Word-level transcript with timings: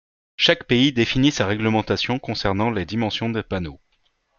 Chaque 0.35 0.63
pays 0.63 0.91
définit 0.91 1.31
sa 1.31 1.45
réglementation 1.45 2.17
concernant 2.17 2.71
les 2.71 2.85
dimensions 2.87 3.29
de 3.29 3.43
panneaux. 3.43 3.79